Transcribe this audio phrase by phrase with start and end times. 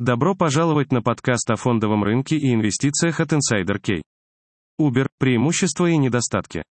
[0.00, 4.02] Добро пожаловать на подкаст о фондовом рынке и инвестициях от Insider Key.
[4.80, 5.06] Uber.
[5.20, 6.64] Преимущества и недостатки.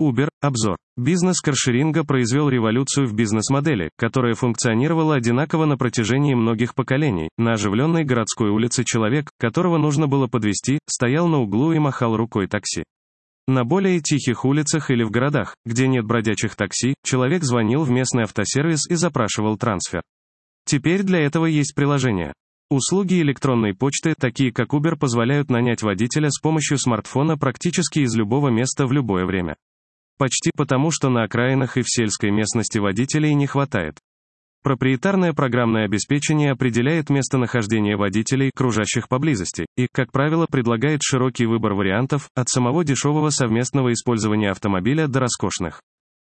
[0.00, 0.30] Uber.
[0.40, 0.78] Обзор.
[0.96, 7.28] Бизнес каршеринга произвел революцию в бизнес-модели, которая функционировала одинаково на протяжении многих поколений.
[7.36, 12.46] На оживленной городской улице человек, которого нужно было подвести, стоял на углу и махал рукой
[12.46, 12.82] такси.
[13.46, 18.22] На более тихих улицах или в городах, где нет бродячих такси, человек звонил в местный
[18.22, 20.00] автосервис и запрашивал трансфер.
[20.64, 22.32] Теперь для этого есть приложение.
[22.70, 28.48] Услуги электронной почты, такие как Uber, позволяют нанять водителя с помощью смартфона практически из любого
[28.48, 29.56] места в любое время.
[30.18, 33.98] Почти потому, что на окраинах и в сельской местности водителей не хватает.
[34.62, 42.28] Проприетарное программное обеспечение определяет местонахождение водителей, кружащих поблизости, и, как правило, предлагает широкий выбор вариантов,
[42.36, 45.82] от самого дешевого совместного использования автомобиля до роскошных.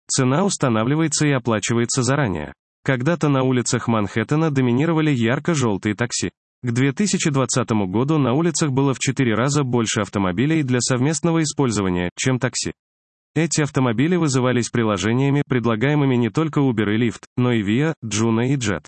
[0.09, 2.55] Цена устанавливается и оплачивается заранее.
[2.85, 6.33] Когда-то на улицах Манхэттена доминировали ярко-желтые такси.
[6.63, 12.39] К 2020 году на улицах было в 4 раза больше автомобилей для совместного использования, чем
[12.39, 12.73] такси.
[13.35, 18.57] Эти автомобили вызывались приложениями, предлагаемыми не только Uber и Lyft, но и Via, Juno и
[18.57, 18.85] Jet.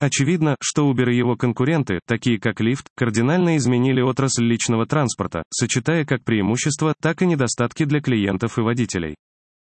[0.00, 6.06] Очевидно, что Uber и его конкуренты, такие как Lyft, кардинально изменили отрасль личного транспорта, сочетая
[6.06, 9.16] как преимущества, так и недостатки для клиентов и водителей.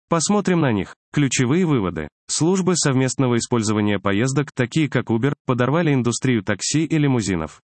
[0.08, 0.94] Посмотрим на них.
[1.12, 2.08] Ключевые выводы.
[2.30, 7.62] Службы совместного использования поездок, такие как Uber, подорвали индустрию такси и лимузинов.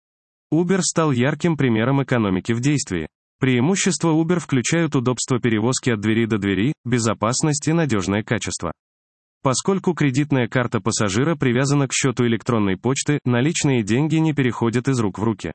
[0.53, 3.09] Uber стал ярким примером экономики в действии.
[3.39, 8.73] Преимущества Uber включают удобство перевозки от двери до двери, безопасность и надежное качество.
[9.43, 15.19] Поскольку кредитная карта пассажира привязана к счету электронной почты, наличные деньги не переходят из рук
[15.19, 15.53] в руки.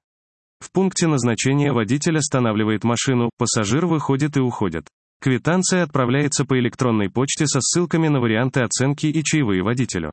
[0.60, 4.86] В пункте назначения водитель останавливает машину, пассажир выходит и уходит.
[5.22, 10.12] Квитанция отправляется по электронной почте со ссылками на варианты оценки и чаевые водителю.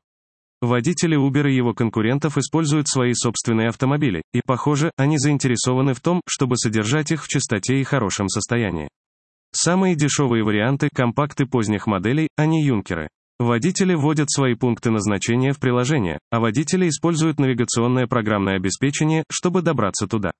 [0.60, 6.20] Водители Uber и его конкурентов используют свои собственные автомобили, и, похоже, они заинтересованы в том,
[6.26, 8.88] чтобы содержать их в чистоте и хорошем состоянии.
[9.52, 13.08] Самые дешевые варианты– компакты поздних моделей, а не юнкеры.
[13.38, 20.06] Водители вводят свои пункты назначения в приложение, а водители используют навигационное программное обеспечение, чтобы добраться
[20.06, 20.32] туда.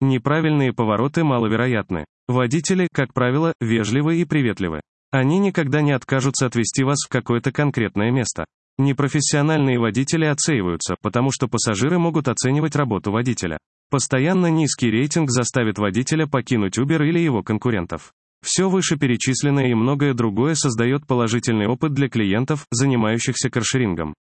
[0.00, 2.04] Неправильные повороты маловероятны.
[2.28, 4.80] Водители, как правило, вежливы и приветливы.
[5.10, 8.46] Они никогда не откажутся отвезти вас в какое-то конкретное место.
[8.78, 13.58] Непрофессиональные водители отсеиваются, потому что пассажиры могут оценивать работу водителя.
[13.90, 18.12] Постоянно низкий рейтинг заставит водителя покинуть Uber или его конкурентов.
[18.44, 24.14] Все вышеперечисленное и многое другое создает положительный опыт для клиентов, занимающихся каршерингом.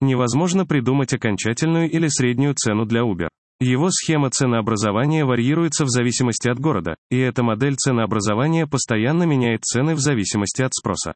[0.00, 3.28] Невозможно придумать окончательную или среднюю цену для Uber.
[3.60, 9.94] Его схема ценообразования варьируется в зависимости от города, и эта модель ценообразования постоянно меняет цены
[9.96, 11.14] в зависимости от спроса.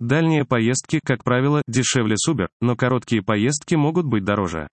[0.00, 4.68] Дальние поездки, как правило, дешевле Uber, но короткие поездки могут быть дороже.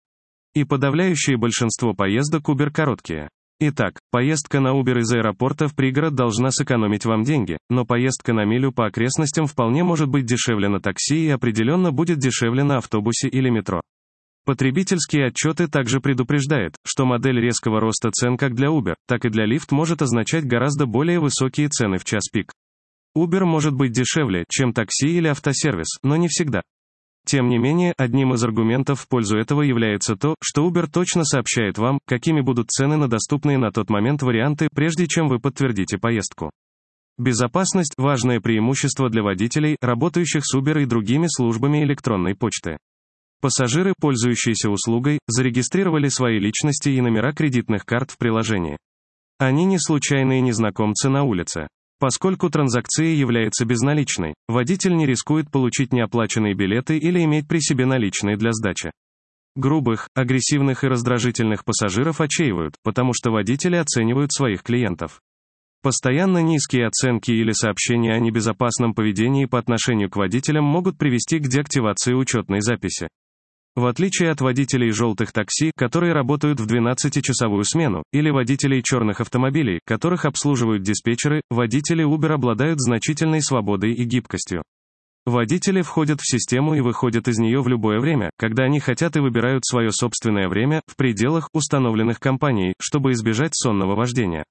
[0.54, 3.30] И подавляющее большинство поездок Uber короткие.
[3.62, 8.44] Итак, поездка на Uber из аэропорта в пригород должна сэкономить вам деньги, но поездка на
[8.44, 13.30] милю по окрестностям вполне может быть дешевле на такси и определенно будет дешевле на автобусе
[13.30, 13.82] или метро.
[14.46, 19.46] Потребительские отчеты также предупреждают, что модель резкого роста цен как для Uber, так и для
[19.46, 22.52] Lyft может означать гораздо более высокие цены в час пик.
[23.18, 26.62] Uber может быть дешевле, чем такси или автосервис, но не всегда.
[27.26, 31.78] Тем не менее, одним из аргументов в пользу этого является то, что Uber точно сообщает
[31.78, 36.52] вам, какими будут цены на доступные на тот момент варианты, прежде чем вы подтвердите поездку.
[37.20, 42.78] Безопасность– важное преимущество для водителей, работающих с Uber и другими службами электронной почты.
[43.42, 48.78] Пассажиры, пользующиеся услугой, зарегистрировали свои личности и номера кредитных карт в приложении.
[49.38, 51.70] Они не случайные незнакомцы на улице.
[52.00, 58.36] Поскольку транзакция является безналичной, водитель не рискует получить неоплаченные билеты или иметь при себе наличные
[58.36, 58.92] для сдачи.
[59.56, 65.22] Грубых, агрессивных и раздражительных пассажиров отчаивают, потому что водители оценивают своих клиентов.
[65.82, 71.48] Постоянно низкие оценки или сообщения о небезопасном поведении по отношению к водителям могут привести к
[71.48, 73.08] деактивации учетной записи.
[73.76, 79.80] В отличие от водителей желтых такси, которые работают в 12-часовую смену, или водителей черных автомобилей,
[79.86, 84.64] которых обслуживают диспетчеры, водители Uber обладают значительной свободой и гибкостью.
[85.26, 89.20] Водители входят в систему и выходят из нее в любое время, когда они хотят и
[89.20, 94.44] выбирают свое собственное время, в пределах, установленных компанией, чтобы избежать сонного вождения.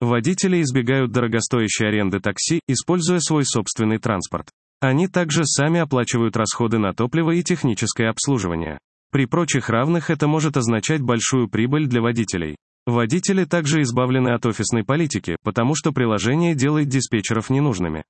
[0.00, 4.48] Водители избегают дорогостоящей аренды такси, используя свой собственный транспорт.
[4.84, 8.76] Они также сами оплачивают расходы на топливо и техническое обслуживание.
[9.10, 12.56] При прочих равных это может означать большую прибыль для водителей.
[12.84, 18.04] Водители также избавлены от офисной политики, потому что приложение делает диспетчеров ненужными.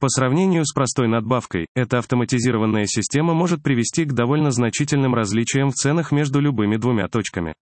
[0.00, 5.76] По сравнению с простой надбавкой, эта автоматизированная система может привести к довольно значительным различиям в
[5.76, 7.54] ценах между любыми двумя точками.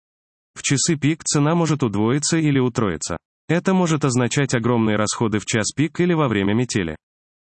[0.55, 3.17] В часы пик цена может удвоиться или утроиться.
[3.49, 6.97] Это может означать огромные расходы в час пик или во время метели.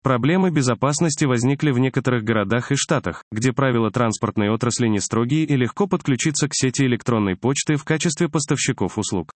[0.04, 5.56] Проблемы безопасности возникли в некоторых городах и штатах, где правила транспортной отрасли не строгие и
[5.56, 9.32] легко подключиться к сети электронной почты в качестве поставщиков услуг.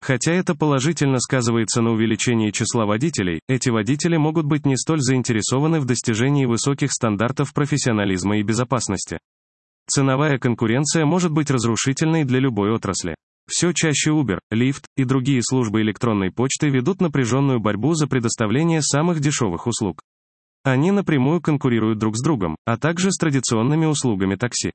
[0.00, 5.78] Хотя это положительно сказывается на увеличении числа водителей, эти водители могут быть не столь заинтересованы
[5.78, 9.18] в достижении высоких стандартов профессионализма и безопасности.
[9.88, 13.14] Ценовая конкуренция может быть разрушительной для любой отрасли.
[13.50, 19.18] Все чаще Uber, Lyft и другие службы электронной почты ведут напряженную борьбу за предоставление самых
[19.18, 20.02] дешевых услуг.
[20.62, 24.70] Они напрямую конкурируют друг с другом, а также с традиционными услугами такси.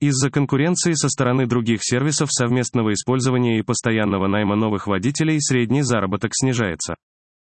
[0.00, 6.30] Из-за конкуренции со стороны других сервисов совместного использования и постоянного найма новых водителей средний заработок
[6.34, 6.94] снижается.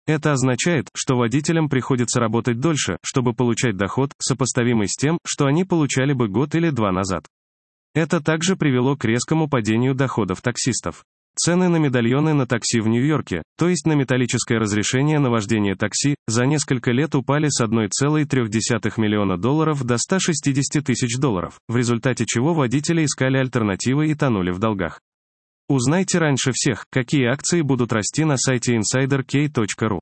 [0.07, 5.63] Это означает, что водителям приходится работать дольше, чтобы получать доход, сопоставимый с тем, что они
[5.63, 7.25] получали бы год или два назад.
[7.95, 11.05] Это также привело к резкому падению доходов таксистов.
[11.37, 16.15] Цены на медальоны на такси в Нью-Йорке, то есть на металлическое разрешение на вождение такси,
[16.27, 22.53] за несколько лет упали с 1,3 миллиона долларов до 160 тысяч долларов, в результате чего
[22.53, 24.99] водители искали альтернативы и тонули в долгах.
[25.67, 29.99] Узнайте раньше всех, какие акции будут расти на сайте insiderk.ru.